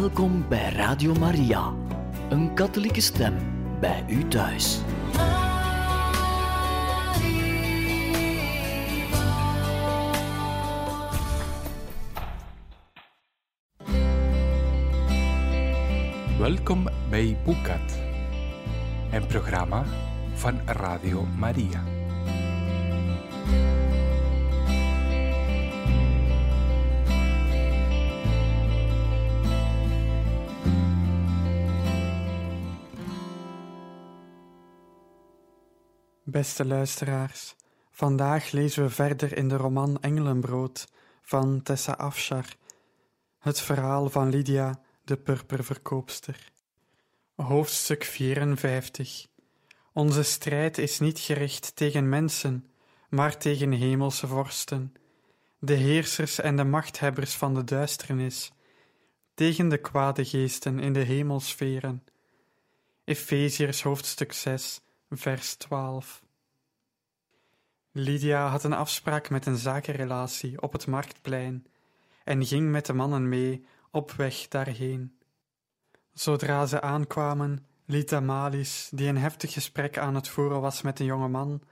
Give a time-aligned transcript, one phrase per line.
[0.00, 1.72] Welkom bij Radio Maria,
[2.28, 3.34] een katholieke stem
[3.80, 4.78] bij u thuis.
[16.38, 17.98] Welkom bij Boekat,
[19.12, 19.84] een programma
[20.34, 21.93] van Radio Maria.
[36.34, 37.54] Beste luisteraars,
[37.90, 40.88] vandaag lezen we verder in de roman Engelenbrood
[41.22, 42.44] van Tessa Afshar,
[43.38, 46.52] het verhaal van Lydia, de purperverkoopster.
[47.34, 49.26] Hoofdstuk 54
[49.92, 52.70] Onze strijd is niet gericht tegen mensen,
[53.08, 54.94] maar tegen hemelse vorsten,
[55.58, 58.52] de heersers en de machthebbers van de duisternis,
[59.34, 62.04] tegen de kwade geesten in de hemelsferen.
[63.04, 66.23] Efeziërs hoofdstuk 6 vers 12.
[67.96, 71.66] Lydia had een afspraak met een zakenrelatie op het marktplein
[72.24, 75.18] en ging met de mannen mee op weg daarheen.
[76.12, 81.06] Zodra ze aankwamen, liet Amalis, die een heftig gesprek aan het voeren was met een
[81.06, 81.62] jonge man,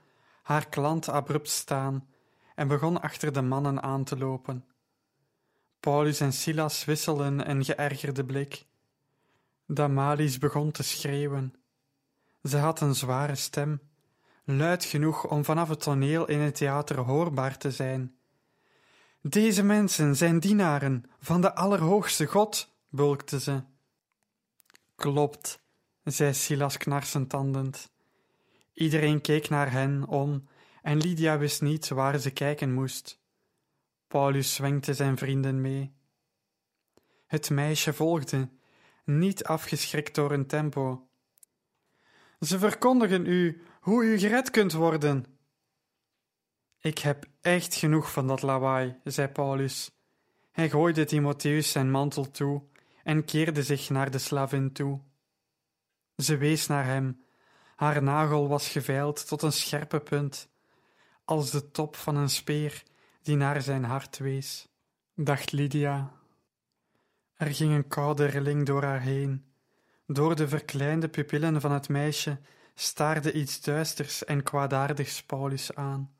[0.43, 2.07] haar klant abrupt staan
[2.55, 4.65] en begon achter de mannen aan te lopen.
[5.79, 8.65] Paulus en Silas wisselden een geërgerde blik.
[9.67, 11.53] Damalis begon te schreeuwen.
[12.43, 13.81] Ze had een zware stem,
[14.43, 18.15] luid genoeg om vanaf het toneel in het theater hoorbaar te zijn.
[19.21, 23.63] Deze mensen zijn dienaren van de Allerhoogste God, bulkte ze.
[24.95, 25.63] Klopt,
[26.03, 27.91] zei Silas knarsetandend.
[28.73, 30.47] Iedereen keek naar hen om
[30.81, 33.21] en Lydia wist niet waar ze kijken moest.
[34.07, 35.93] Paulus zwenkte zijn vrienden mee.
[37.27, 38.49] Het meisje volgde,
[39.05, 41.07] niet afgeschrikt door een tempo.
[42.39, 45.25] Ze verkondigen u hoe u gered kunt worden.
[46.79, 49.91] Ik heb echt genoeg van dat lawaai, zei Paulus.
[50.51, 52.63] Hij gooide Timotheus zijn mantel toe
[53.03, 54.99] en keerde zich naar de slavin toe.
[56.17, 57.23] Ze wees naar hem.
[57.75, 60.49] Haar nagel was geveild tot een scherpe punt,
[61.25, 62.83] als de top van een speer
[63.21, 64.67] die naar zijn hart wees,
[65.15, 66.11] dacht Lydia.
[67.35, 69.45] Er ging een koude rilling door haar heen.
[70.07, 72.39] Door de verkleinde pupillen van het meisje
[72.75, 76.13] staarde iets duisters en kwaadaardigs Paulus aan.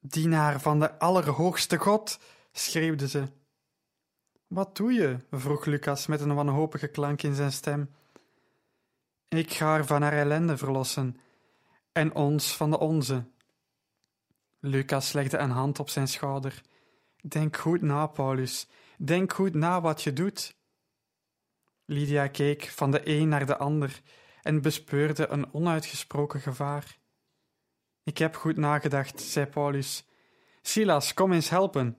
[0.00, 2.18] Dienaar van de Allerhoogste God,
[2.52, 3.24] schreeuwde ze.
[4.46, 5.16] Wat doe je?
[5.30, 7.94] vroeg Lucas met een wanhopige klank in zijn stem.
[9.28, 11.16] Ik ga haar van haar ellende verlossen,
[11.92, 13.24] en ons van de onze.
[14.60, 16.62] Lucas legde een hand op zijn schouder.
[17.22, 18.66] Denk goed na, Paulus.
[18.98, 20.56] Denk goed na wat je doet.
[21.84, 24.02] Lydia keek van de een naar de ander
[24.48, 26.98] en bespeurde een onuitgesproken gevaar.
[28.02, 30.08] Ik heb goed nagedacht, zei Paulus.
[30.62, 31.96] Silas, kom eens helpen.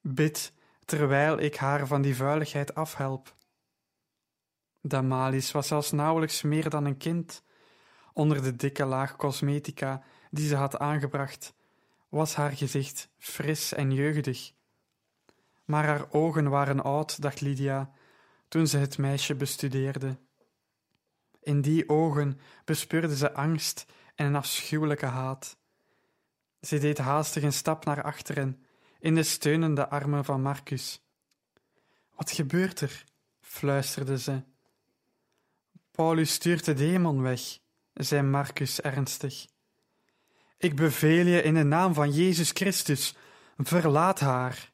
[0.00, 0.52] Bid,
[0.84, 3.36] terwijl ik haar van die vuiligheid afhelp.
[4.80, 7.42] Damalis was zelfs nauwelijks meer dan een kind.
[8.12, 11.54] Onder de dikke laag cosmetica die ze had aangebracht,
[12.08, 14.52] was haar gezicht fris en jeugdig.
[15.64, 17.90] Maar haar ogen waren oud, dacht Lydia,
[18.48, 20.18] toen ze het meisje bestudeerde.
[21.44, 25.56] In die ogen bespeurde ze angst en een afschuwelijke haat.
[26.60, 28.64] Ze deed haastig een stap naar achteren,
[28.98, 31.02] in de steunende armen van Marcus.
[32.14, 33.04] Wat gebeurt er?
[33.40, 34.42] fluisterde ze.
[35.90, 37.58] Paulus stuurt de demon weg,
[37.92, 39.46] zei Marcus ernstig.
[40.58, 43.16] Ik beveel je in de naam van Jezus Christus,
[43.56, 44.72] verlaat haar.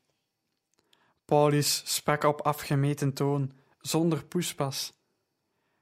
[1.25, 5.00] Paulus sprak op afgemeten toon, zonder poespas.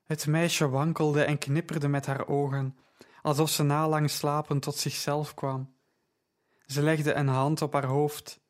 [0.08, 2.76] Het meisje wankelde en knipperde met haar ogen,
[3.22, 5.74] alsof ze na lang slapen tot zichzelf kwam.
[6.66, 8.40] Ze legde een hand op haar hoofd.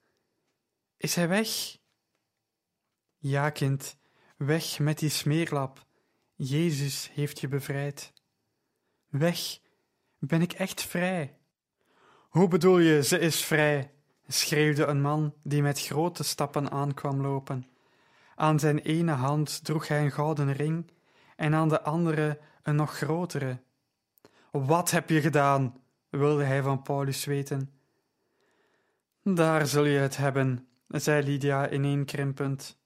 [0.97, 1.79] Is hij weg?
[3.17, 3.97] Ja, kind,
[4.37, 5.87] weg met die smeerlap.
[6.35, 8.13] Jezus heeft je bevrijd.
[9.09, 9.59] Weg,
[10.19, 11.37] ben ik echt vrij?
[12.29, 13.93] Hoe bedoel je, ze is vrij?
[14.27, 17.67] schreeuwde een man die met grote stappen aankwam lopen.
[18.35, 20.97] Aan zijn ene hand droeg hij een gouden ring
[21.39, 23.59] en aan de andere een nog grotere.
[24.51, 25.83] Wat heb je gedaan?
[26.11, 27.73] wilde hij van Paulus weten.
[29.23, 32.79] Daar zul je het hebben, zei Lydia ineenkrimpend.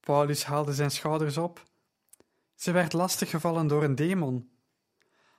[0.00, 1.62] Paulus haalde zijn schouders op.
[2.54, 4.50] Ze werd lastiggevallen door een demon.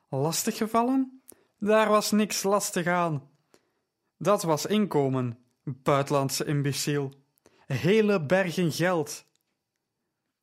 [0.09, 1.21] Lastiggevallen?
[1.59, 3.29] Daar was niks lastig aan.
[4.17, 7.13] Dat was inkomen, buitenlandse imbeciel.
[7.65, 9.25] Hele bergen geld.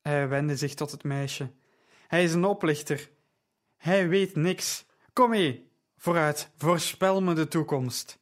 [0.01, 1.51] Hij wendde zich tot het meisje.
[2.11, 3.11] Hij is een oplichter.
[3.77, 4.85] Hij weet niks.
[5.13, 8.19] Kom mee, vooruit, voorspel me de toekomst.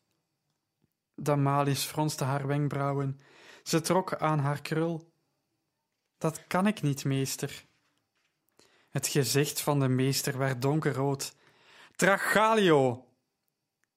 [1.14, 3.20] Damalis fronste haar wenkbrauwen.
[3.62, 5.12] Ze trok aan haar krul.
[6.18, 7.66] Dat kan ik niet, meester.
[8.90, 11.34] Het gezicht van de meester werd donkerrood.
[11.96, 13.08] Tragalio,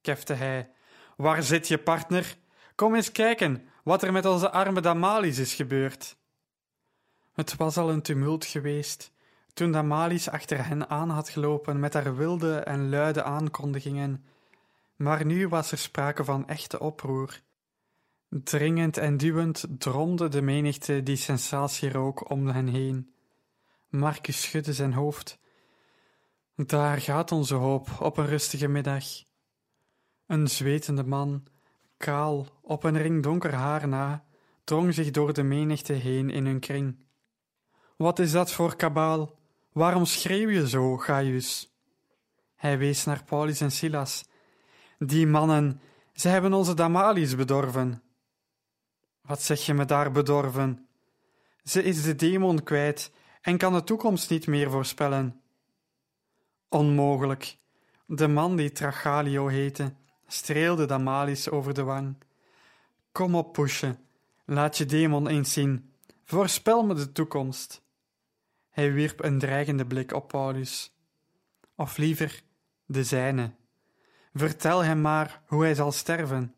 [0.01, 0.71] kefte hij.
[1.17, 2.38] Waar zit je partner?
[2.75, 6.17] Kom eens kijken wat er met onze arme Damalis is gebeurd.
[7.31, 9.11] Het was al een tumult geweest
[9.53, 14.25] toen Damalis achter hen aan had gelopen met haar wilde en luide aankondigingen,
[14.95, 17.42] maar nu was er sprake van echte oproer.
[18.30, 23.13] Dringend en duwend dromde de menigte die sensatie rook om hen heen.
[23.89, 25.39] Marcus schudde zijn hoofd.
[26.56, 29.06] Daar gaat onze hoop op een rustige middag.
[30.27, 31.44] Een zwetende man,
[31.98, 34.25] kaal, op een ring donker haar na,
[34.63, 36.95] drong zich door de menigte heen in hun kring.
[37.98, 39.39] Wat is dat voor kabaal?
[39.71, 41.75] Waarom schreeuw je zo, Gaius?
[42.56, 44.25] Hij wees naar Paulus en Silas.
[45.00, 45.81] Die mannen,
[46.13, 48.03] ze hebben onze Damalis bedorven.
[49.21, 50.88] Wat zeg je me daar bedorven?
[51.63, 55.41] Ze is de demon kwijt en kan de toekomst niet meer voorspellen.
[56.69, 57.57] Onmogelijk.
[58.06, 59.94] De man die Tragalio heette,
[60.27, 62.15] streelde Damalis over de wang.
[63.12, 63.97] Kom op, Poesje,
[64.45, 65.91] laat je demon eens zien.
[66.24, 67.81] Voorspel me de toekomst.
[68.71, 70.95] Hij wierp een dreigende blik op Paulus.
[71.75, 72.41] Of liever,
[72.85, 73.51] de zijne.
[74.33, 76.56] Vertel hem maar hoe hij zal sterven,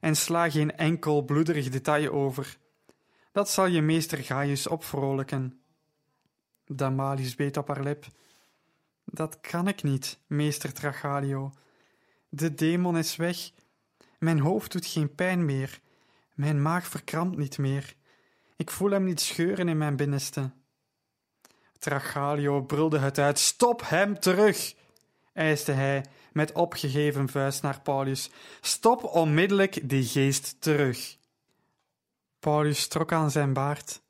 [0.00, 2.58] en sla geen enkel bloederig detail over.
[3.32, 5.60] Dat zal je meester Gaius opvrolijken.
[6.66, 8.06] Damalis beet op haar lip.
[9.04, 11.52] Dat kan ik niet, meester Tragalio.
[12.28, 13.50] De demon is weg.
[14.18, 15.80] Mijn hoofd doet geen pijn meer.
[16.34, 17.94] Mijn maag verkrampt niet meer.
[18.56, 20.50] Ik voel hem niet scheuren in mijn binnenste.
[21.84, 23.38] Tragalio brulde het uit.
[23.38, 24.74] Stop hem terug!
[25.32, 28.30] eiste hij met opgegeven vuist naar Paulus.
[28.60, 31.16] Stop onmiddellijk die geest terug.
[32.38, 34.02] Paulus trok aan zijn baard.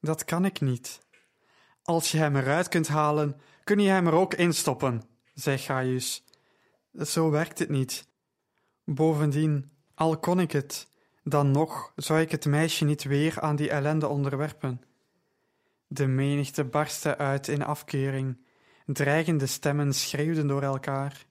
[0.00, 1.00] Dat kan ik niet.
[1.82, 5.02] Als je hem eruit kunt halen, kun je hem er ook instoppen,
[5.34, 6.24] zei Gaius.
[6.98, 8.06] Zo werkt het niet.
[8.84, 10.88] Bovendien, al kon ik het,
[11.22, 14.82] dan nog zou ik het meisje niet weer aan die ellende onderwerpen.
[15.86, 18.44] De menigte barstte uit in afkeuring.
[18.86, 21.26] Dreigende stemmen schreeuwden door elkaar.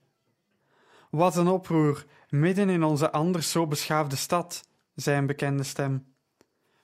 [1.10, 6.14] Wat een oproer, midden in onze anders zo beschaafde stad, zei een bekende stem.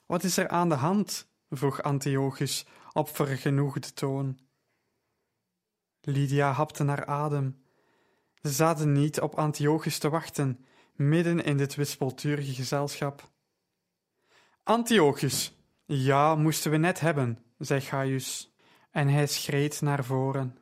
[0.06, 1.28] Wat is er aan de hand?
[1.50, 4.38] vroeg Antiochus op vergenoegde toon.
[6.00, 7.62] Lydia hapte naar adem.
[8.42, 10.64] Ze zaten niet op Antiochus te wachten,
[10.94, 13.30] midden in dit wispelturige gezelschap.
[14.62, 18.54] Antiochus, ja, moesten we net hebben, zei Gaius,
[18.90, 20.58] en hij schreed naar voren.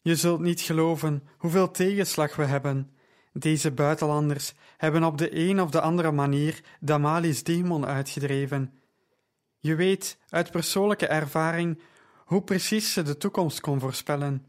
[0.00, 2.90] Je zult niet geloven hoeveel tegenslag we hebben.
[3.32, 8.74] Deze buitenlanders hebben op de een of de andere manier Damalis demon uitgedreven.
[9.58, 11.82] Je weet uit persoonlijke ervaring
[12.24, 14.46] hoe precies ze de toekomst kon voorspellen.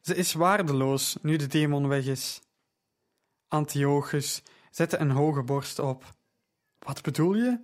[0.00, 2.40] Ze is waardeloos nu de demon weg is.
[3.48, 6.04] Antiochus zette een hoge borst op.
[6.78, 7.60] Wat bedoel je?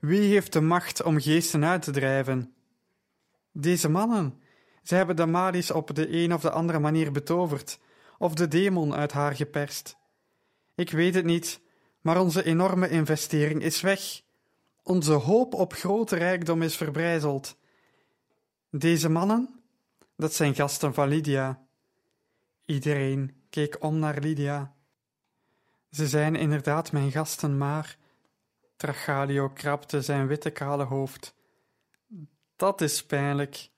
[0.00, 2.54] Wie heeft de macht om geesten uit te drijven?
[3.60, 4.40] Deze mannen.
[4.82, 7.78] Ze hebben Damaris op de een of de andere manier betoverd,
[8.18, 9.96] of de demon uit haar geperst.
[10.74, 11.60] Ik weet het niet,
[12.00, 14.22] maar onze enorme investering is weg.
[14.82, 17.56] Onze hoop op grote rijkdom is verbrijzeld.
[18.70, 19.60] Deze mannen?
[20.16, 21.66] Dat zijn gasten van Lydia.
[22.64, 24.74] Iedereen keek om naar Lydia.
[25.90, 27.96] Ze zijn inderdaad mijn gasten, maar.
[28.76, 31.36] Tragalio krabde zijn witte kale hoofd.
[32.58, 33.70] Dat is pijnlijk.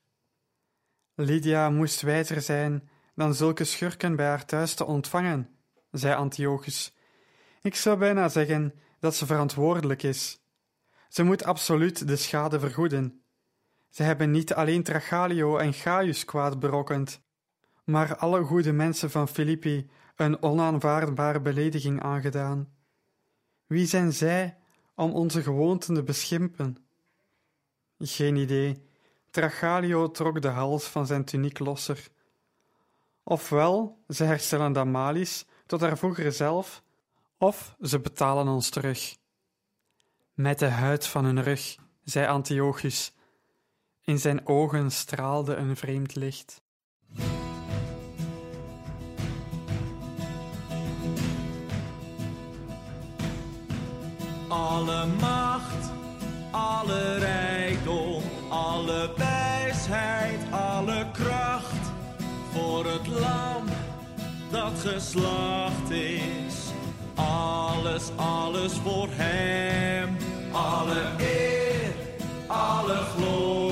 [1.14, 5.49] Lydia moest wijzer zijn dan zulke schurken bij haar thuis te ontvangen,
[5.90, 6.94] zei Antiochus.
[7.62, 10.40] Ik zou bijna zeggen dat ze verantwoordelijk is.
[11.08, 13.22] Ze moet absoluut de schade vergoeden.
[13.90, 17.22] Ze hebben niet alleen Tragalio en Gaius kwaad berokkend,
[17.84, 22.72] maar alle goede mensen van Filippi een onaanvaardbare belediging aangedaan.
[23.66, 24.58] Wie zijn zij
[24.94, 26.89] om onze gewoonten te beschimpen?
[28.02, 28.83] Geen idee.
[29.30, 32.09] Tragalio trok de hals van zijn tuniek losser.
[33.23, 36.83] Ofwel, ze herstellen Damalis tot haar vroegere zelf,
[37.38, 39.16] of ze betalen ons terug.
[40.35, 43.12] Met de huid van hun rug, zei Antiochus.
[44.02, 46.62] In zijn ogen straalde een vreemd licht.
[54.49, 55.92] Alle macht,
[56.50, 57.29] alle rijkdom,
[64.80, 66.72] geslacht is.
[67.14, 70.16] Alles, alles voor hem.
[70.52, 71.92] Alle eer,
[72.46, 73.69] alle glorie,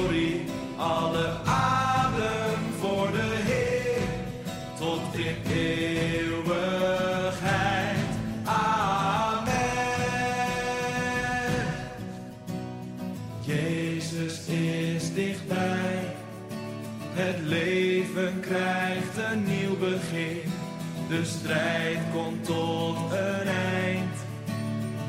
[21.09, 24.17] De strijd komt tot een eind.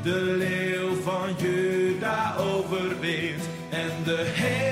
[0.02, 3.48] De leeuw van Juda overwint.
[3.70, 4.69] En de hele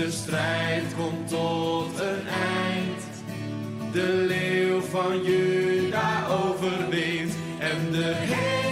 [0.00, 3.02] De strijd komt tot een eind.
[3.92, 7.34] De leeuw van Juda overwint.
[7.58, 8.69] En de hele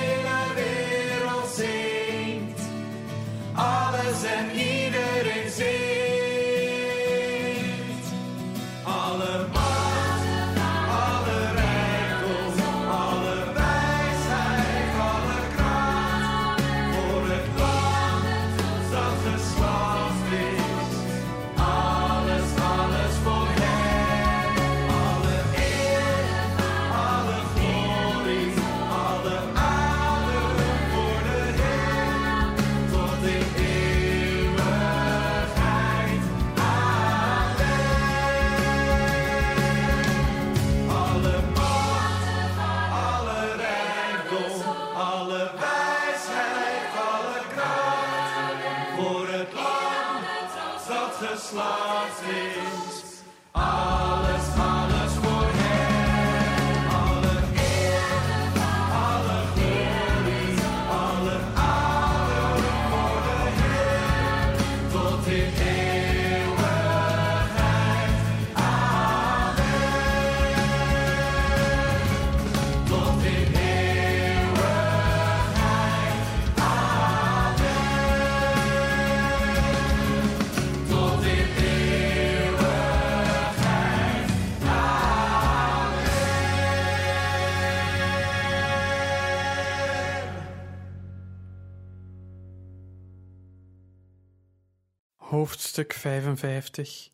[95.38, 97.10] Hoofdstuk 55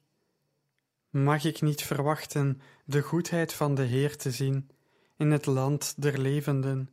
[1.11, 4.71] Mag ik niet verwachten de goedheid van de Heer te zien
[5.17, 6.91] in het land der levenden?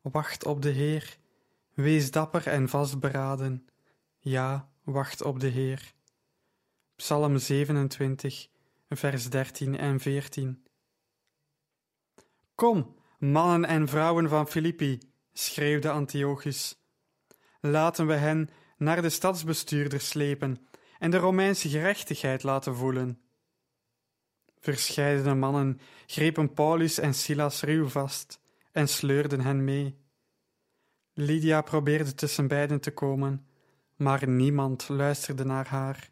[0.00, 1.16] Wacht op de Heer,
[1.74, 3.68] wees dapper en vastberaden.
[4.18, 5.92] Ja, wacht op de Heer.
[6.96, 8.48] Psalm 27,
[8.88, 10.64] vers 13 en 14.
[12.54, 14.98] Kom, mannen en vrouwen van Filippi,
[15.32, 16.78] schreeuwde Antiochus.
[17.60, 20.66] Laten we hen naar de stadsbestuurder slepen
[20.98, 23.20] en de Romeinse gerechtigheid laten voelen.
[24.60, 28.40] Verscheidene mannen grepen Paulus en Silas ruw vast
[28.72, 29.96] en sleurden hen mee.
[31.12, 33.46] Lydia probeerde tussen beiden te komen,
[33.96, 36.10] maar niemand luisterde naar haar.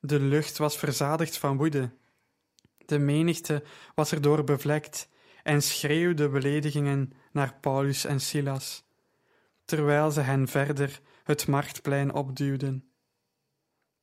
[0.00, 1.90] De lucht was verzadigd van woede.
[2.86, 3.62] De menigte
[3.94, 5.08] was erdoor bevlekt
[5.42, 8.84] en schreeuwde beledigingen naar Paulus en Silas,
[9.64, 12.90] terwijl ze hen verder het marktplein opduwden.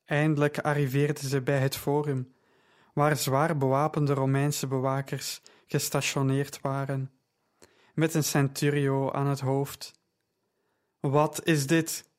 [0.04, 2.34] Eindelijk arriveerden ze bij het forum,
[2.94, 7.12] waar zwaar bewapende Romeinse bewakers gestationeerd waren,
[7.94, 9.92] met een centurio aan het hoofd.
[11.00, 12.10] Wat is dit?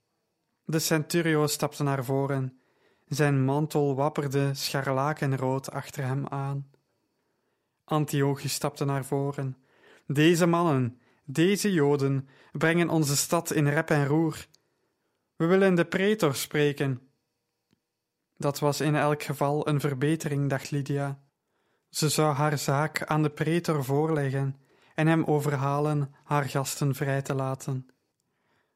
[0.63, 2.59] De centurio stapte naar voren.
[3.07, 6.69] Zijn mantel wapperde scharlakenrood achter hem aan.
[7.83, 9.57] Antiochus stapte naar voren.
[10.07, 14.47] Deze mannen, deze Joden, brengen onze stad in rep en roer.
[15.35, 17.01] We willen de pretor spreken.
[18.37, 21.19] Dat was in elk geval een verbetering, dacht Lydia.
[21.89, 24.55] Ze zou haar zaak aan de pretor voorleggen
[24.95, 27.89] en hem overhalen haar gasten vrij te laten.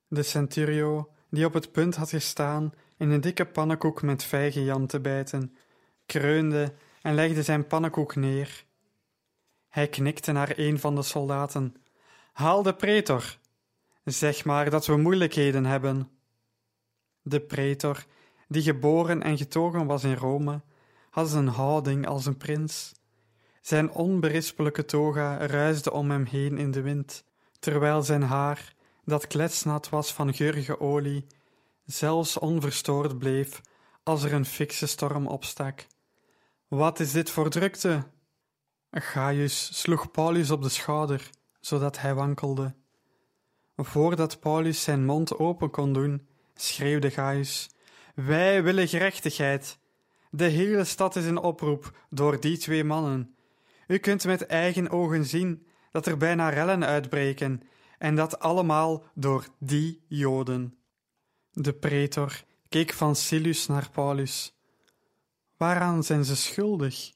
[0.07, 4.99] De centurio, die op het punt had gestaan in een dikke pannenkoek met vijgenjam te
[4.99, 5.55] bijten,
[6.05, 8.65] kreunde en legde zijn pannenkoek neer.
[9.69, 11.75] Hij knikte naar een van de soldaten.
[12.33, 13.37] Haal de pretor.
[14.03, 16.18] Zeg maar dat we moeilijkheden hebben.
[17.29, 18.05] De pretor,
[18.47, 20.61] die geboren en getogen was in Rome,
[21.09, 22.93] had een houding als een prins.
[23.61, 27.23] Zijn onberispelijke toga ruisde om hem heen in de wind,
[27.59, 31.25] terwijl zijn haar, dat kletsnat was van geurige olie,
[31.85, 33.61] zelfs onverstoord bleef
[34.03, 35.85] als er een fikse storm opstak.
[36.67, 38.03] Wat is dit voor drukte?
[38.91, 42.73] Gaius sloeg Paulus op de schouder, zodat hij wankelde.
[43.75, 46.28] Voordat Paulus zijn mond open kon doen,
[46.61, 47.69] schreeuwde Gaius:
[48.15, 49.77] Wij willen gerechtigheid.
[50.31, 53.35] De hele stad is in oproep door die twee mannen.
[53.87, 57.61] U kunt met eigen ogen zien dat er bijna rellen uitbreken,
[57.97, 60.77] en dat allemaal door die Joden.
[61.51, 64.57] De pretor keek van Silus naar Paulus.
[65.57, 67.11] Waaraan zijn ze schuldig?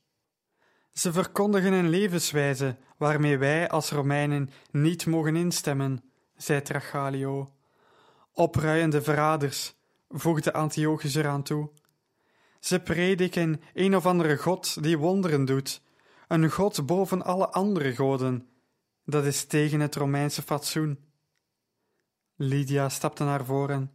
[0.93, 6.03] Ze verkondigen een levenswijze waarmee wij als Romeinen niet mogen instemmen,
[6.35, 7.53] zei Tragalio.
[8.33, 9.75] Opruiende verraders,
[10.09, 11.69] voegde Antiochus eraan toe.
[12.59, 15.81] Ze prediken een of andere god die wonderen doet,
[16.27, 18.47] een god boven alle andere goden.
[19.05, 20.99] Dat is tegen het Romeinse fatsoen.
[22.35, 23.91] Lydia stapte naar voren.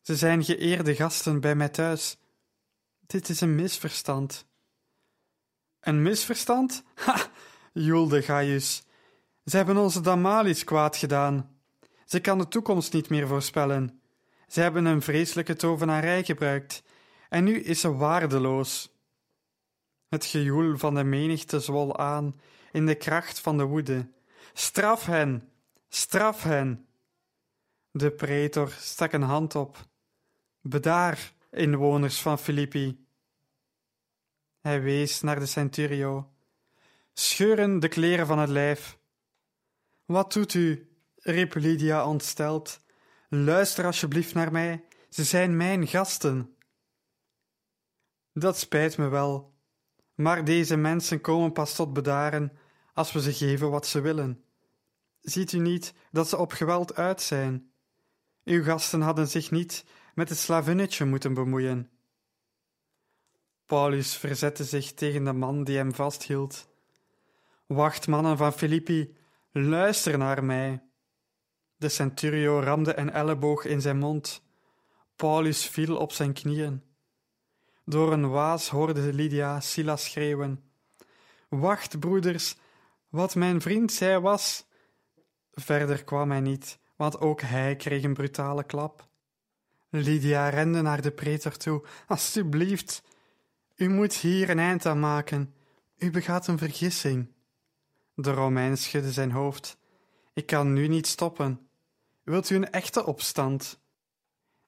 [0.00, 2.18] Ze zijn geëerde gasten bij mij thuis.
[3.06, 4.46] Dit is een misverstand.
[5.80, 6.82] Een misverstand?
[6.94, 7.30] Ha!
[7.72, 8.82] joelde Gaius.
[9.44, 11.55] Ze hebben onze Damalis kwaad gedaan.
[12.06, 14.00] Ze kan de toekomst niet meer voorspellen.
[14.48, 16.82] Ze hebben een vreselijke tovenarij gebruikt,
[17.28, 18.94] en nu is ze waardeloos.
[20.08, 22.40] Het gejoel van de menigte zwol aan
[22.72, 24.10] in de kracht van de woede.
[24.52, 25.52] Straf hen!
[25.88, 26.88] Straf hen!
[27.90, 29.88] De pretor stak een hand op.
[30.60, 33.06] Bedaar, inwoners van Filippi.
[34.60, 36.30] Hij wees naar de centurio.
[37.12, 38.98] Scheuren de kleren van het lijf.
[40.04, 40.85] Wat doet u?
[41.26, 42.80] Riep Lydia ontsteld.
[43.28, 46.56] Luister alsjeblieft naar mij, ze zijn mijn gasten.
[48.32, 49.54] Dat spijt me wel,
[50.14, 52.52] maar deze mensen komen pas tot bedaren
[52.94, 54.44] als we ze geven wat ze willen.
[55.20, 57.70] Ziet u niet dat ze op geweld uit zijn?
[58.44, 59.84] Uw gasten hadden zich niet
[60.14, 61.90] met het slavinnetje moeten bemoeien.
[63.66, 66.68] Paulus verzette zich tegen de man die hem vasthield.
[67.66, 69.16] Wacht, mannen van Filippi,
[69.52, 70.85] luister naar mij.
[71.76, 74.42] De centurio ramde een elleboog in zijn mond.
[75.16, 76.82] Paulus viel op zijn knieën.
[77.84, 80.64] Door een waas hoorde Lydia Silas schreeuwen:
[81.48, 82.56] Wacht, broeders,
[83.08, 84.66] wat mijn vriend zei was.
[85.52, 89.08] Verder kwam hij niet, want ook hij kreeg een brutale klap.
[89.88, 91.86] Lydia rende naar de pretor toe.
[92.06, 93.02] Alsjeblieft,
[93.76, 95.54] u moet hier een eind aan maken.
[95.98, 97.32] U begaat een vergissing.
[98.14, 99.78] De Romein schudde zijn hoofd.
[100.34, 101.65] Ik kan nu niet stoppen.
[102.26, 103.80] Wilt u een echte opstand?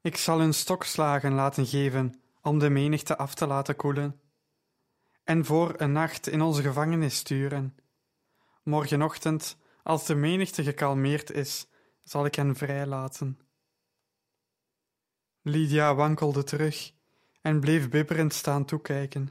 [0.01, 4.21] Ik zal hun stokslagen laten geven om de menigte af te laten koelen,
[5.25, 7.77] en voor een nacht in onze gevangenis sturen.
[8.63, 11.67] Morgenochtend, als de menigte gekalmeerd is,
[12.03, 13.39] zal ik hen vrijlaten.
[15.43, 16.93] Lydia wankelde terug
[17.41, 19.31] en bleef bibberend staan toekijken.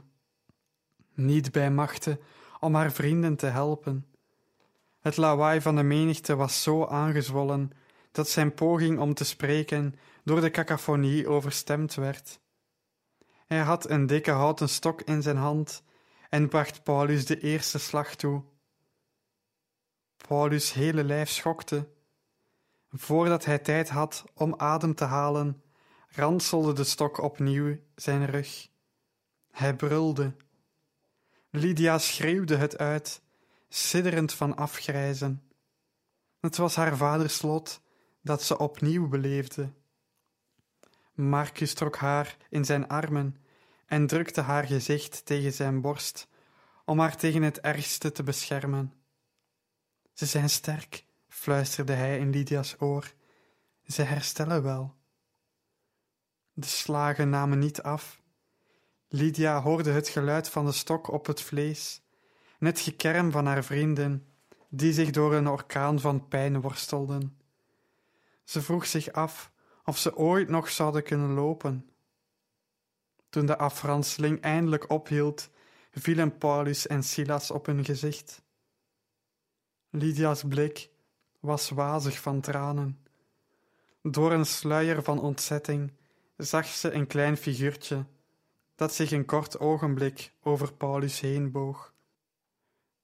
[1.14, 2.20] Niet bij machte
[2.60, 4.06] om haar vrienden te helpen.
[5.00, 7.72] Het lawaai van de menigte was zo aangezwollen
[8.18, 12.40] dat zijn poging om te spreken door de cacophonie overstemd werd.
[13.46, 15.82] Hij had een dikke houten stok in zijn hand
[16.28, 18.44] en bracht Paulus de eerste slag toe.
[20.28, 21.88] Paulus' hele lijf schokte.
[22.90, 25.62] Voordat hij tijd had om adem te halen,
[26.08, 28.68] ranselde de stok opnieuw zijn rug.
[29.50, 30.36] Hij brulde.
[31.50, 33.22] Lydia schreeuwde het uit,
[33.68, 35.50] sidderend van afgrijzen.
[36.40, 37.86] Het was haar vaders lot
[38.28, 39.72] dat ze opnieuw beleefde.
[41.12, 43.36] Marcus trok haar in zijn armen
[43.86, 46.28] en drukte haar gezicht tegen zijn borst,
[46.84, 48.92] om haar tegen het ergste te beschermen.
[50.12, 53.12] Ze zijn sterk, fluisterde hij in Lydia's oor.
[53.86, 54.94] Ze herstellen wel.
[56.52, 58.22] De slagen namen niet af.
[59.08, 62.02] Lydia hoorde het geluid van de stok op het vlees
[62.58, 64.26] en het gekerm van haar vrienden,
[64.68, 67.37] die zich door een orkaan van pijn worstelden.
[68.48, 69.52] Ze vroeg zich af
[69.84, 71.90] of ze ooit nog zouden kunnen lopen.
[73.28, 75.50] Toen de afranseling eindelijk ophield,
[75.90, 78.42] vielen Paulus en Silas op hun gezicht.
[79.90, 80.90] Lydia's blik
[81.40, 83.06] was wazig van tranen.
[84.02, 85.92] Door een sluier van ontzetting
[86.36, 88.04] zag ze een klein figuurtje
[88.74, 91.92] dat zich een kort ogenblik over Paulus heen boog.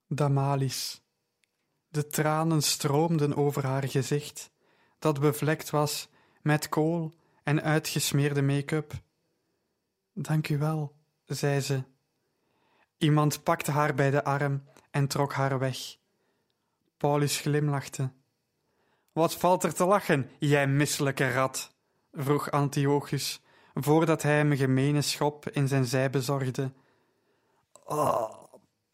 [0.06, 1.02] Damalis.
[1.88, 4.52] De tranen stroomden over haar gezicht,
[5.04, 6.08] dat bevlekt was
[6.42, 7.12] met kool
[7.42, 8.92] en uitgesmeerde make-up.
[10.12, 11.82] Dank u wel, zei ze.
[12.98, 15.78] Iemand pakte haar bij de arm en trok haar weg.
[16.96, 18.12] Paulus glimlachte.
[19.12, 21.74] Wat valt er te lachen, jij misselijke rat?
[22.12, 23.40] vroeg Antiochus,
[23.74, 26.72] voordat hij hem een gemene schop in zijn zij bezorgde.
[27.84, 28.44] Oh,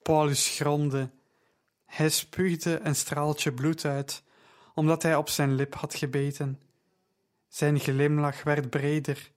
[0.03, 1.11] Paulus gromde.
[1.85, 4.23] Hij spuugde een straaltje bloed uit,
[4.75, 6.61] omdat hij op zijn lip had gebeten.
[7.49, 9.31] Zijn glimlach werd breder.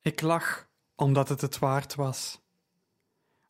[0.00, 2.40] Ik lach, omdat het het waard was.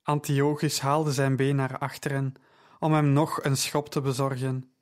[0.02, 2.34] Antiochus haalde zijn been naar achteren
[2.78, 4.72] om hem nog een schop te bezorgen.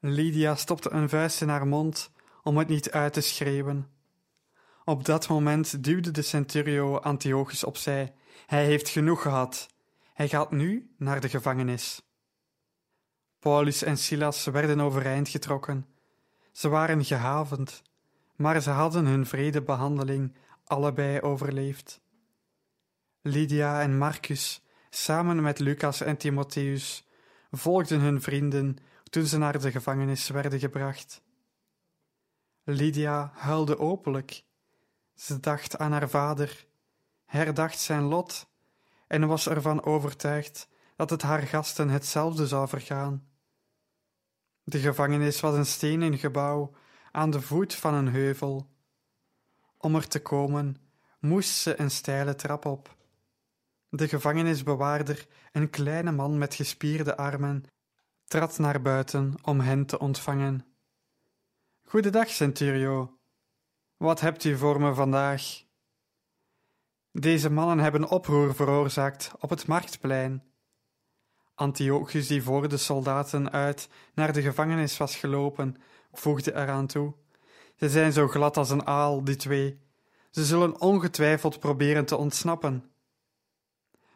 [0.00, 2.10] Lydia stopte een vuist in haar mond
[2.42, 3.90] om het niet uit te schreeuwen.
[4.84, 8.14] Op dat moment duwde de centurio Antiochus opzij.
[8.46, 9.68] Hij heeft genoeg gehad.
[10.12, 12.05] Hij gaat nu naar de gevangenis.
[13.46, 15.86] Paulus en Silas werden overeind getrokken.
[16.52, 17.82] Ze waren gehavend,
[18.36, 22.00] maar ze hadden hun vredebehandeling allebei overleefd.
[23.20, 27.06] Lydia en Marcus, samen met Lucas en Timotheus,
[27.50, 28.76] volgden hun vrienden
[29.10, 31.22] toen ze naar de gevangenis werden gebracht.
[32.64, 34.44] Lydia huilde openlijk.
[35.14, 36.66] Ze dacht aan haar vader,
[37.24, 38.48] herdacht zijn lot
[39.06, 43.34] en was ervan overtuigd dat het haar gasten hetzelfde zou vergaan.
[44.68, 46.72] De gevangenis was een stenen gebouw
[47.12, 48.68] aan de voet van een heuvel.
[49.78, 50.76] Om er te komen,
[51.20, 52.96] moest ze een steile trap op.
[53.88, 57.64] De gevangenisbewaarder, een kleine man met gespierde armen,
[58.24, 60.64] trad naar buiten om hen te ontvangen.
[61.84, 63.18] Goedendag, Centurio.
[63.96, 65.64] Wat hebt u voor me vandaag?
[67.12, 70.42] Deze mannen hebben oproer veroorzaakt op het marktplein.
[71.56, 75.76] Antiochus, die voor de soldaten uit naar de gevangenis was gelopen,
[76.12, 77.14] voegde eraan toe.
[77.76, 79.78] Ze zijn zo glad als een aal, die twee.
[80.30, 82.90] Ze zullen ongetwijfeld proberen te ontsnappen.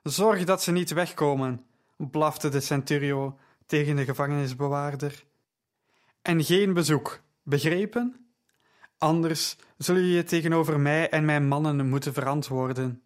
[0.03, 5.25] Zorg dat ze niet wegkomen, blafte de centurio tegen de gevangenisbewaarder.
[6.23, 8.33] En geen bezoek, begrepen?
[8.99, 13.03] Anders zul je je tegenover mij en mijn mannen moeten verantwoorden.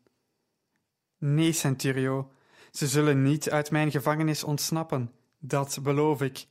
[1.18, 2.30] Nee, centurio,
[2.74, 6.46] ze zullen niet uit mijn gevangenis ontsnappen, dat beloof ik.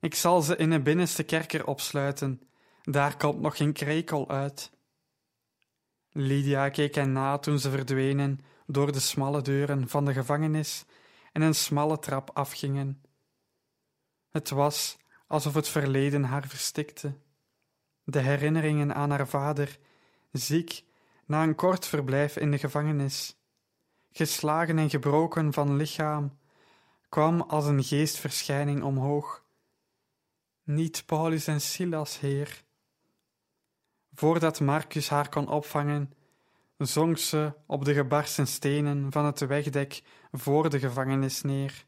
[0.00, 2.42] Ik zal ze in een binnenste kerker opsluiten,
[2.82, 4.70] daar komt nog geen krekel uit.
[6.10, 10.84] Lydia keek hen na toen ze verdwenen door de smalle deuren van de gevangenis
[11.32, 13.02] en een smalle trap afgingen.
[14.30, 17.14] Het was alsof het verleden haar verstikte.
[18.04, 19.78] De herinneringen aan haar vader,
[20.32, 20.84] ziek
[21.26, 23.37] na een kort verblijf in de gevangenis,
[24.12, 26.38] geslagen en gebroken van lichaam,
[27.08, 29.44] kwam als een geestverschijning omhoog.
[30.62, 32.64] Niet Paulus en Silas, heer.
[34.14, 36.12] Voordat Marcus haar kon opvangen,
[36.76, 41.86] zonk ze op de gebarsten stenen van het wegdek voor de gevangenis neer.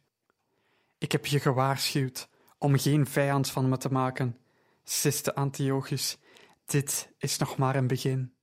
[0.99, 2.29] Ik heb je gewaarschuwd
[2.59, 4.39] om geen vijand van me te maken,
[4.85, 6.19] siste Antiochus.
[6.65, 8.35] Dit is nog maar een begin.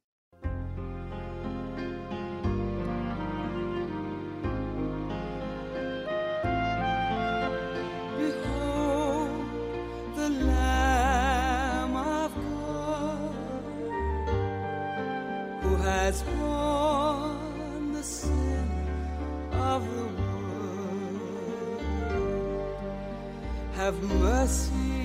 [24.01, 24.96] Mercy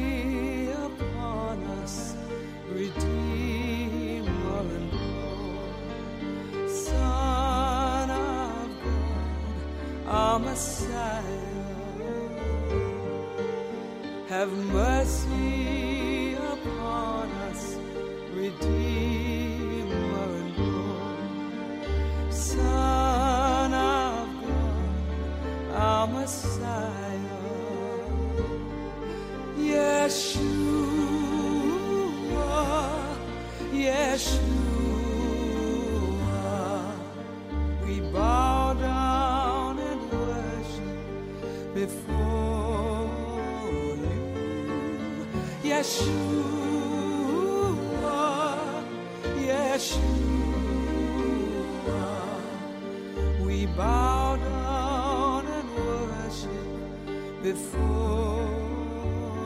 [57.43, 58.47] before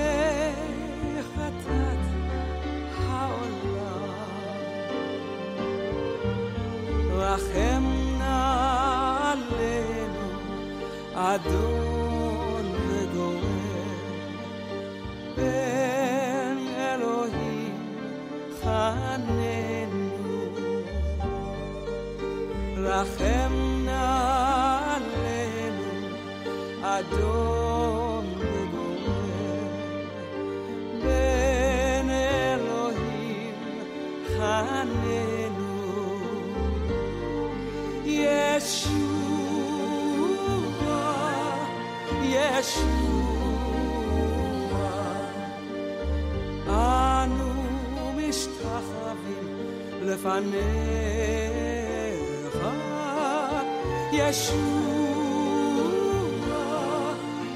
[54.30, 54.58] ישוע,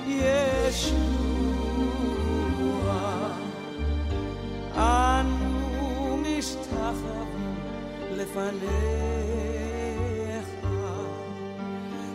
[0.08, 1.02] ישוע,
[4.76, 7.56] אנו משתחווים
[8.12, 8.72] לפניך,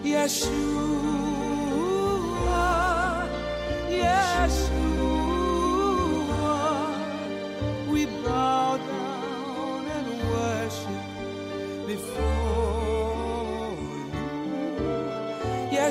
[0.04, 0.95] ישוע,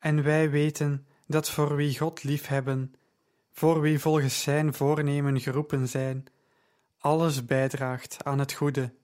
[0.00, 2.94] En wij weten dat voor wie God liefhebben,
[3.52, 6.24] voor wie volgens zijn voornemen geroepen zijn,
[6.98, 8.94] alles bijdraagt aan het goede.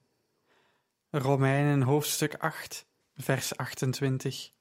[1.09, 4.51] Romeinen hoofdstuk 8, vers 28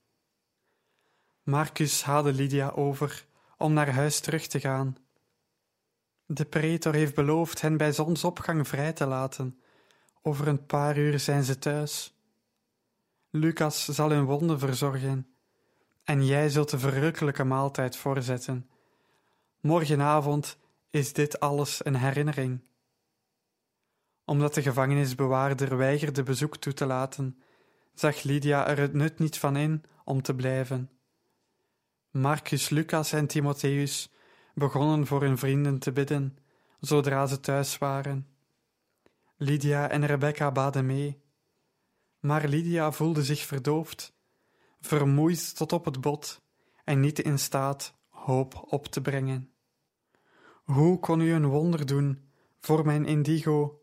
[1.42, 4.96] Marcus haalde Lydia over om naar huis terug te gaan.
[6.27, 9.61] De pretor heeft beloofd hen bij zonsopgang vrij te laten.
[10.22, 12.14] Over een paar uur zijn ze thuis.
[13.31, 15.36] Lucas zal hun wonden verzorgen,
[16.06, 18.68] en jij zult de verrukkelijke maaltijd voorzetten.
[19.60, 20.58] Morgenavond
[20.90, 22.60] is dit alles een herinnering.
[24.24, 27.42] Omdat de gevangenisbewaarder weigerde bezoek toe te laten,
[27.94, 30.90] zag Lydia er het nut niet van in om te blijven.
[32.10, 34.10] Marcus, Lucas en Timotheus
[34.54, 36.38] begonnen voor hun vrienden te bidden,
[36.80, 38.26] zodra ze thuis waren.
[39.36, 41.20] Lydia en Rebecca baden mee.
[42.20, 44.15] Maar Lydia voelde zich verdoofd,
[44.87, 46.42] vermoeid tot op het bot
[46.85, 49.51] en niet in staat hoop op te brengen.
[50.64, 53.81] Hoe kon u een wonder doen voor mijn indigo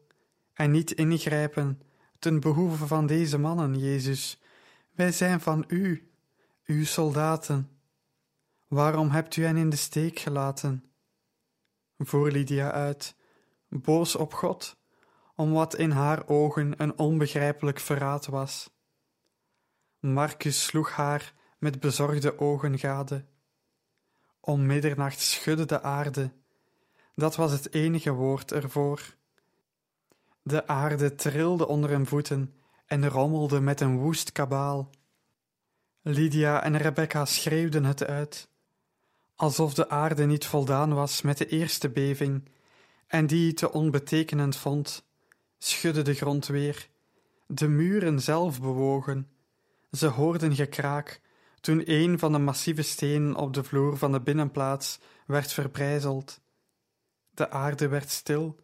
[0.54, 1.82] en niet ingrijpen
[2.20, 4.42] ten behoeve van deze mannen, Jezus?
[4.92, 6.12] Wij zijn van u,
[6.66, 7.70] uw soldaten.
[8.68, 10.84] Waarom hebt u hen in de steek gelaten?
[11.98, 13.16] Voer Lydia uit,
[13.70, 14.78] boos op God
[15.36, 18.73] om wat in haar ogen een onbegrijpelijk verraad was.
[20.04, 23.26] Marcus sloeg haar met bezorgde ogen gade.
[24.40, 26.32] Om middernacht schudde de aarde,
[27.16, 29.16] dat was het enige woord ervoor.
[30.42, 32.54] De aarde trilde onder hun voeten
[32.86, 34.90] en rommelde met een woest kabaal.
[36.02, 38.50] Lydia en Rebecca schreeuwden het uit,
[39.36, 42.50] alsof de aarde niet voldaan was met de eerste beving
[43.08, 45.06] en die te onbetekenend vond
[45.58, 46.90] schudde de grond weer.
[47.48, 49.28] De muren zelf bewogen.
[49.94, 51.22] Ze hoorden gekraak
[51.62, 56.42] toen een van de massieve stenen op de vloer van de binnenplaats werd verbrijzeld.
[57.30, 58.60] De aarde werd stil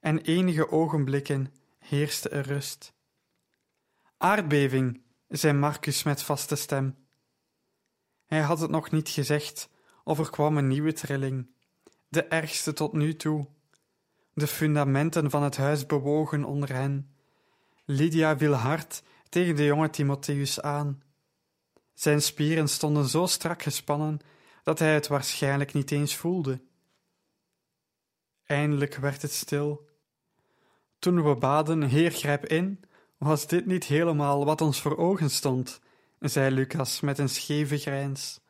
[0.00, 2.94] en enige ogenblikken heerste er rust.
[4.16, 6.96] Aardbeving, zei Marcus met vaste stem.
[8.26, 9.70] Hij had het nog niet gezegd,
[10.04, 11.50] of er kwam een nieuwe trilling,
[12.08, 13.48] de ergste tot nu toe.
[14.32, 17.14] De fundamenten van het huis bewogen onder hen.
[17.84, 21.02] Lydia viel hard tegen de jonge Timotheus aan.
[21.94, 24.20] Zijn spieren stonden zo strak gespannen
[24.62, 26.60] dat hij het waarschijnlijk niet eens voelde.
[28.44, 29.88] Eindelijk werd het stil.
[30.98, 32.80] Toen we baden, Heer, grijp in,
[33.16, 35.80] was dit niet helemaal wat ons voor ogen stond,
[36.20, 38.40] zei Lucas met een scheve grijns.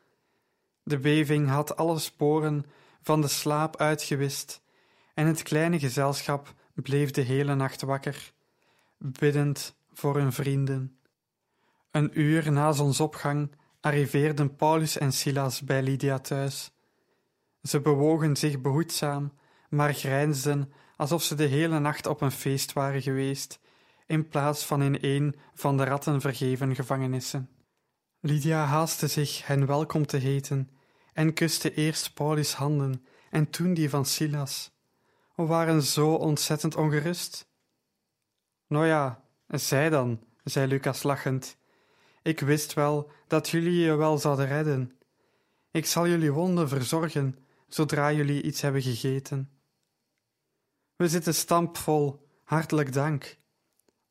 [0.83, 2.65] De beving had alle sporen
[3.03, 4.63] van de slaap uitgewist
[5.15, 8.33] en het kleine gezelschap bleef de hele nacht wakker,
[8.99, 10.99] biddend voor hun vrienden.
[11.91, 16.71] Een uur na zonsopgang arriveerden Paulus en Silas bij Lydia thuis.
[17.63, 19.33] Ze bewogen zich behoedzaam,
[19.71, 23.61] maar grijnsden alsof ze de hele nacht op een feest waren geweest,
[24.07, 27.49] in plaats van in een van de ratten vergeven gevangenissen.
[28.21, 30.71] Lydia haastte zich hen welkom te heten
[31.13, 34.71] en kuste eerst Paulus' handen en toen die van Silas.
[35.35, 37.49] We waren zo ontzettend ongerust.
[38.67, 41.57] Nou ja, zij dan, zei Lucas lachend.
[42.23, 44.99] Ik wist wel dat jullie je wel zouden redden.
[45.71, 49.51] Ik zal jullie wonden verzorgen zodra jullie iets hebben gegeten.
[50.97, 53.37] We zitten stampvol, hartelijk dank.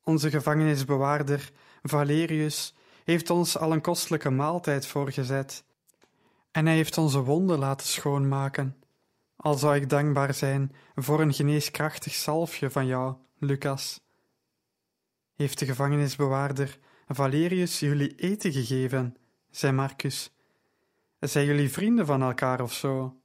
[0.04, 1.52] Onze gevangenisbewaarder,
[1.84, 5.66] Valerius, heeft ons al een kostelijke maaltijd voorgezet.
[6.52, 8.76] En hij heeft onze wonden laten schoonmaken.
[9.36, 14.07] Al zou ik dankbaar zijn voor een geneeskrachtig zalfje van jou, Lucas.
[15.38, 19.18] Heeft de gevangenisbewaarder Valerius jullie eten gegeven?
[19.50, 20.32] zei Marcus.
[21.20, 23.22] Zijn jullie vrienden van elkaar of zo?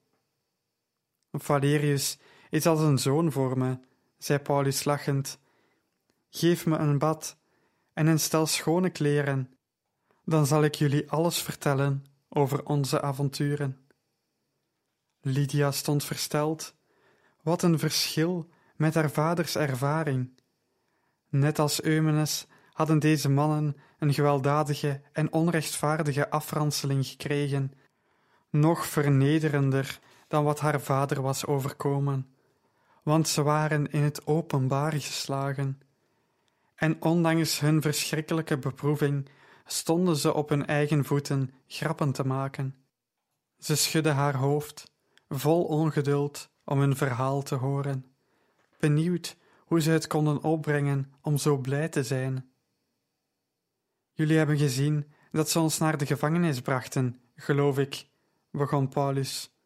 [1.32, 2.18] Valerius
[2.50, 3.78] is als een zoon voor me,
[4.18, 5.38] zei Paulus lachend.
[6.30, 7.36] Geef me een bad
[7.92, 9.54] en een stel schone kleren,
[10.24, 13.86] dan zal ik jullie alles vertellen over onze avonturen.
[15.20, 16.74] Lydia stond versteld.
[17.42, 20.40] Wat een verschil met haar vaders ervaring.
[21.32, 27.72] Net als Eumenes hadden deze mannen een gewelddadige en onrechtvaardige afranseling gekregen,
[28.50, 32.34] nog vernederender dan wat haar vader was overkomen,
[33.02, 35.80] want ze waren in het openbaar geslagen.
[36.74, 39.28] En ondanks hun verschrikkelijke beproeving
[39.64, 42.76] stonden ze op hun eigen voeten grappen te maken.
[43.58, 44.92] Ze schudde haar hoofd,
[45.28, 48.06] vol ongeduld om hun verhaal te horen,
[48.78, 49.36] benieuwd
[49.72, 52.52] hoe ze het konden opbrengen om zo blij te zijn.
[54.12, 58.06] Jullie hebben gezien dat ze ons naar de gevangenis brachten, geloof ik,
[58.50, 59.56] begon Paulus.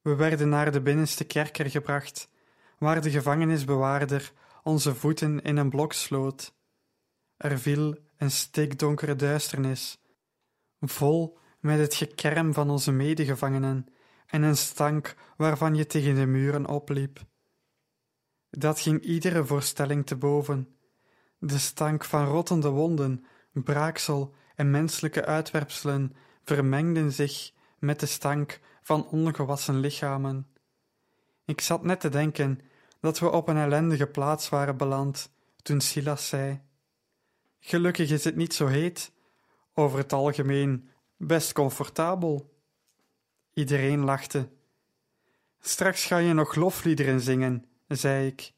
[0.00, 2.28] We werden naar de binnenste kerker gebracht,
[2.78, 6.54] waar de gevangenisbewaarder onze voeten in een blok sloot.
[7.36, 9.98] Er viel een stikdonkere duisternis,
[10.80, 13.86] vol met het gekerm van onze medegevangenen
[14.26, 17.24] en een stank waarvan je tegen de muren opliep.
[18.58, 20.76] Dat ging iedere voorstelling te boven.
[21.38, 29.08] De stank van rottende wonden, braaksel en menselijke uitwerpselen vermengden zich met de stank van
[29.08, 30.46] ongewassen lichamen.
[31.44, 32.60] Ik zat net te denken
[33.00, 35.30] dat we op een ellendige plaats waren beland
[35.62, 36.60] toen Silas zei:
[37.58, 39.12] Gelukkig is het niet zo heet,
[39.74, 42.54] over het algemeen best comfortabel.
[43.52, 44.48] Iedereen lachte.
[45.60, 48.52] Straks ga je nog lofliederen zingen, zei ik.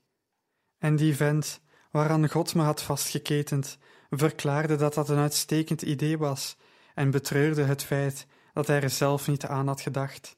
[0.78, 1.60] En die vent,
[1.90, 3.78] waaraan God me had vastgeketend,
[4.10, 6.56] verklaarde dat dat een uitstekend idee was
[6.94, 10.36] en betreurde het feit dat hij er zelf niet aan had gedacht.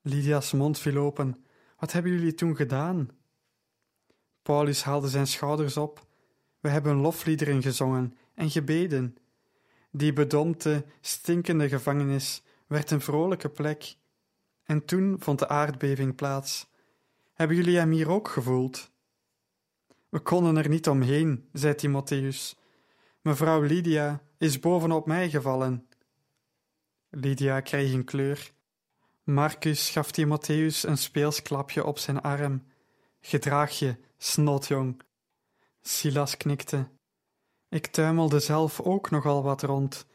[0.00, 1.44] Lydia's mond viel open.
[1.78, 3.08] Wat hebben jullie toen gedaan?
[4.42, 6.06] Paulus haalde zijn schouders op.
[6.60, 9.16] We hebben lofliederen gezongen en gebeden.
[9.90, 13.96] Die bedompte, stinkende gevangenis werd een vrolijke plek.
[14.64, 16.66] En toen vond de aardbeving plaats.
[17.34, 18.90] Hebben jullie hem hier ook gevoeld?
[20.08, 22.56] We konden er niet omheen, zei Timotheus.
[23.20, 25.88] Mevrouw Lydia is bovenop mij gevallen.
[27.10, 28.52] Lydia kreeg een kleur.
[29.22, 32.64] Marcus gaf Timotheus een speels klapje op zijn arm.
[33.20, 35.02] Gedraag je, snotjong.
[35.82, 36.88] Silas knikte.
[37.68, 40.06] Ik tuimelde zelf ook nogal wat rond.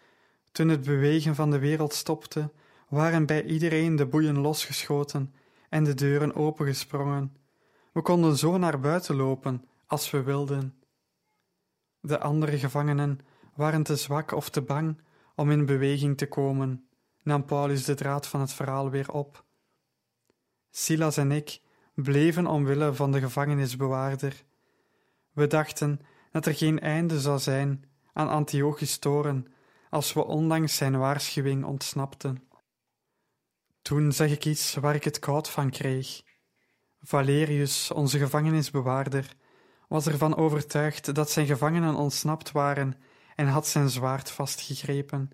[0.52, 2.52] Toen het bewegen van de wereld stopte,
[2.90, 5.34] waren bij iedereen de boeien losgeschoten
[5.70, 7.36] en de deuren opengesprongen.
[7.92, 10.74] We konden zo naar buiten lopen als we wilden.
[12.00, 13.20] De andere gevangenen
[13.56, 15.02] waren te zwak of te bang
[15.36, 16.88] om in beweging te komen,
[17.24, 19.46] nam Paulus de draad van het verhaal weer op.
[20.70, 21.62] Silas en ik
[21.94, 24.44] bleven omwille van de gevangenisbewaarder.
[25.34, 26.00] We dachten
[26.32, 29.46] dat er geen einde zou zijn aan Antiochus toren
[29.90, 32.49] als we ondanks zijn waarschuwing ontsnapten.
[33.90, 36.22] Toen zeg ik iets waar ik het koud van kreeg.
[37.02, 39.36] Valerius, onze gevangenisbewaarder,
[39.88, 42.98] was ervan overtuigd dat zijn gevangenen ontsnapt waren
[43.36, 45.32] en had zijn zwaard vastgegrepen.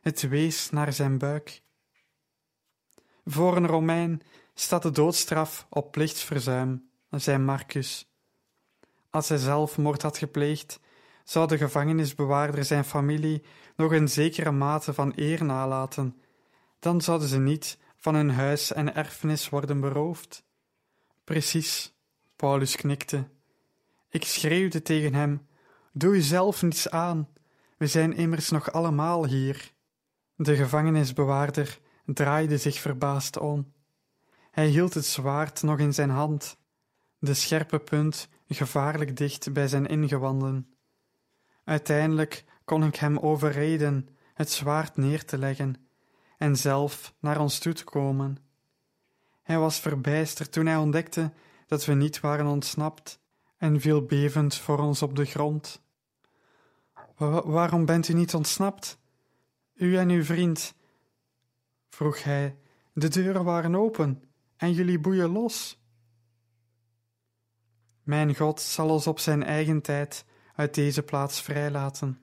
[0.00, 1.62] Het wees naar zijn buik.
[3.24, 4.22] Voor een Romein
[4.54, 8.12] staat de doodstraf op plichtsverzuim, zei Marcus.
[9.10, 10.80] Als hij zelfmoord had gepleegd,
[11.24, 13.44] zou de gevangenisbewaarder zijn familie
[13.76, 16.16] nog een zekere mate van eer nalaten.
[16.78, 20.44] Dan zouden ze niet van hun huis en erfenis worden beroofd.
[21.24, 21.94] Precies,
[22.36, 23.28] Paulus knikte.
[24.08, 25.46] Ik schreeuwde tegen hem:
[25.92, 27.28] Doe jezelf niets aan,
[27.76, 29.72] we zijn immers nog allemaal hier.
[30.36, 33.72] De gevangenisbewaarder draaide zich verbaasd om.
[34.50, 36.56] Hij hield het zwaard nog in zijn hand,
[37.18, 40.74] de scherpe punt gevaarlijk dicht bij zijn ingewanden.
[41.64, 45.81] Uiteindelijk kon ik hem overreden het zwaard neer te leggen
[46.42, 48.36] en zelf naar ons toe te komen.
[49.42, 51.32] Hij was verbijsterd toen hij ontdekte
[51.66, 53.20] dat we niet waren ontsnapt
[53.56, 55.82] en viel bevend voor ons op de grond.
[57.16, 58.98] "Wa- waarom bent u niet ontsnapt?
[59.74, 60.74] U en uw vriend,
[61.88, 62.56] vroeg hij.
[62.92, 64.22] De deuren waren open
[64.56, 65.80] en jullie boeien los.
[68.02, 70.24] Mijn God zal ons op zijn eigen tijd
[70.54, 72.18] uit deze plaats vrijlaten.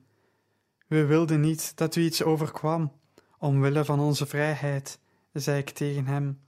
[0.86, 2.99] We wilden niet dat u iets overkwam,
[3.40, 4.98] omwille van onze vrijheid,
[5.32, 6.40] zei ik tegen hem.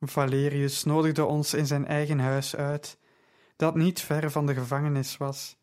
[0.00, 2.98] Valerius nodigde ons in zijn eigen huis uit,
[3.56, 5.56] dat niet ver van de gevangenis was.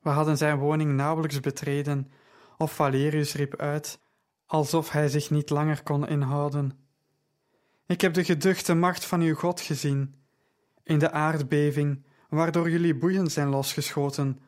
[0.00, 2.10] We hadden zijn woning nauwelijks betreden,
[2.58, 4.00] of Valerius riep uit,
[4.46, 6.78] alsof hij zich niet langer kon inhouden.
[7.86, 10.14] Ik heb de geduchte macht van uw God gezien,
[10.82, 14.40] in de aardbeving, waardoor jullie boeien zijn losgeschoten.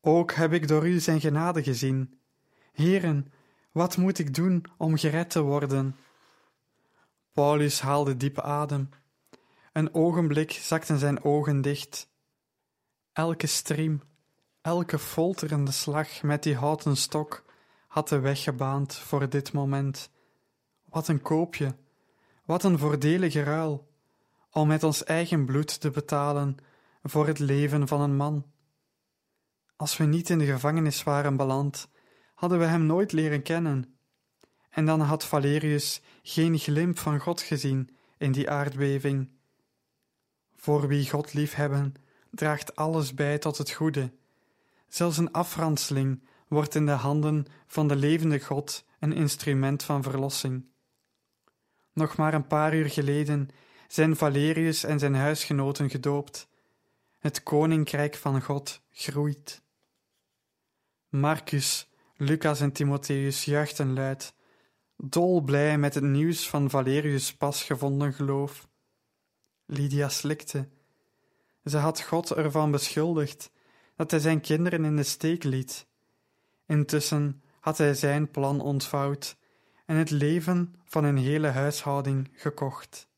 [0.00, 2.18] Ook heb ik door u zijn genade gezien.
[2.72, 3.32] Heren,
[3.72, 5.96] wat moet ik doen om gered te worden?
[7.32, 8.88] Paulus haalde diep adem.
[9.72, 12.08] Een ogenblik zakten zijn ogen dicht.
[13.12, 14.02] Elke striem,
[14.60, 17.44] elke folterende slag met die houten stok
[17.86, 20.10] had de weg gebaand voor dit moment.
[20.84, 21.74] Wat een koopje,
[22.44, 23.88] wat een voordelige ruil,
[24.50, 26.56] om met ons eigen bloed te betalen
[27.02, 28.44] voor het leven van een man.
[29.76, 31.88] Als we niet in de gevangenis waren beland,
[32.40, 33.94] hadden we hem nooit leren kennen.
[34.70, 39.28] En dan had Valerius geen glimp van God gezien in die aardbeving.
[40.56, 41.94] Voor wie God liefhebben,
[42.30, 44.12] draagt alles bij tot het goede.
[44.88, 50.64] Zelfs een afranseling wordt in de handen van de levende God een instrument van verlossing.
[51.92, 53.48] Nog maar een paar uur geleden
[53.88, 56.48] zijn Valerius en zijn huisgenoten gedoopt.
[57.18, 59.62] Het koninkrijk van God groeit.
[61.08, 61.89] Marcus,
[62.22, 64.34] Lucas en Timotheus juichten luid,
[64.96, 68.68] dolblij met het nieuws van Valerius' pas gevonden geloof.
[69.66, 70.68] Lydia slikte.
[71.64, 73.50] Ze had God ervan beschuldigd
[73.96, 75.86] dat hij zijn kinderen in de steek liet.
[76.66, 79.36] Intussen had hij zijn plan ontvouwd
[79.86, 83.08] en het leven van een hele huishouding gekocht.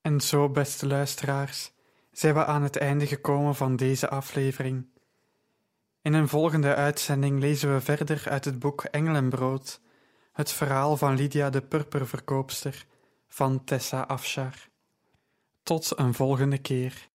[0.00, 1.72] En zo, beste luisteraars,
[2.10, 4.91] zijn we aan het einde gekomen van deze aflevering.
[6.02, 9.80] In een volgende uitzending lezen we verder uit het boek Engelenbrood,
[10.32, 12.86] het verhaal van Lydia de purperverkoopster
[13.28, 14.68] van Tessa Afshar.
[15.62, 17.10] Tot een volgende keer.